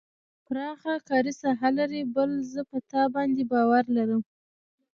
پراخه 0.45 0.93
کاري 1.09 1.33
ساحه 1.41 1.69
لري 1.77 2.01
بل 2.15 2.31
زه 2.51 2.61
په 2.69 2.77
تا 2.91 3.01
باندې 3.13 3.43
باور 3.51 3.83
لرم. 3.97 4.21